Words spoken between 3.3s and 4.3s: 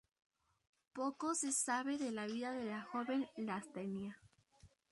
Lastenia.